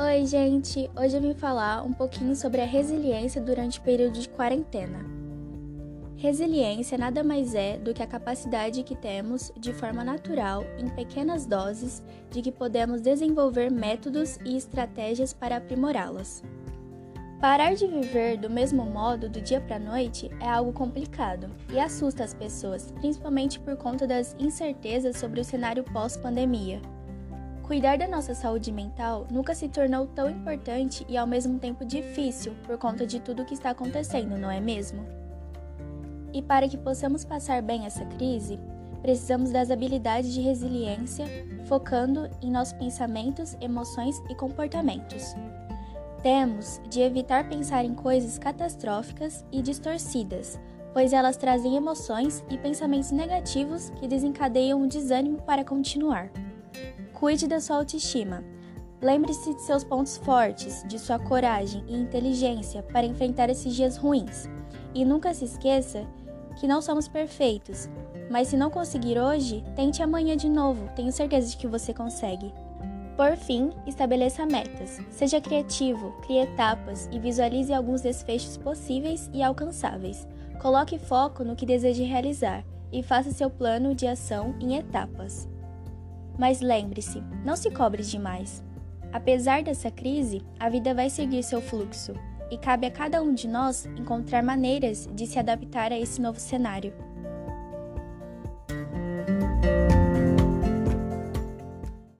[0.00, 0.88] Oi, gente!
[0.96, 5.04] Hoje eu vim falar um pouquinho sobre a resiliência durante o período de quarentena.
[6.14, 11.46] Resiliência nada mais é do que a capacidade que temos, de forma natural, em pequenas
[11.46, 12.00] doses,
[12.30, 16.44] de que podemos desenvolver métodos e estratégias para aprimorá-las.
[17.40, 21.80] Parar de viver do mesmo modo do dia para a noite é algo complicado e
[21.80, 26.80] assusta as pessoas, principalmente por conta das incertezas sobre o cenário pós-pandemia.
[27.68, 32.54] Cuidar da nossa saúde mental nunca se tornou tão importante e ao mesmo tempo difícil
[32.64, 35.04] por conta de tudo o que está acontecendo, não é mesmo?
[36.32, 38.58] E para que possamos passar bem essa crise,
[39.02, 41.26] precisamos das habilidades de resiliência,
[41.66, 45.34] focando em nossos pensamentos, emoções e comportamentos.
[46.22, 50.58] Temos de evitar pensar em coisas catastróficas e distorcidas,
[50.94, 56.30] pois elas trazem emoções e pensamentos negativos que desencadeiam o desânimo para continuar.
[57.18, 58.44] Cuide da sua autoestima.
[59.02, 64.48] Lembre-se de seus pontos fortes, de sua coragem e inteligência para enfrentar esses dias ruins.
[64.94, 66.06] E nunca se esqueça
[66.60, 67.88] que não somos perfeitos,
[68.30, 72.54] mas se não conseguir hoje, tente amanhã de novo, tenho certeza de que você consegue.
[73.16, 75.00] Por fim, estabeleça metas.
[75.10, 80.24] Seja criativo, crie etapas e visualize alguns desfechos possíveis e alcançáveis.
[80.62, 85.48] Coloque foco no que deseja realizar e faça seu plano de ação em etapas.
[86.38, 88.62] Mas lembre-se, não se cobre demais.
[89.12, 92.12] Apesar dessa crise, a vida vai seguir seu fluxo
[92.50, 96.38] e cabe a cada um de nós encontrar maneiras de se adaptar a esse novo
[96.38, 96.94] cenário.